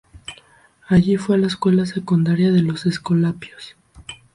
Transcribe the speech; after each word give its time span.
Allí 0.87 1.17
fue 1.17 1.35
a 1.35 1.37
la 1.37 1.45
escuela 1.45 1.85
secundaria 1.85 2.51
de 2.51 2.63
los 2.63 2.87
escolapios. 2.87 3.75